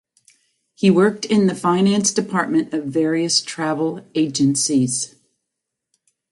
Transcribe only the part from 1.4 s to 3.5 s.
the finance department of various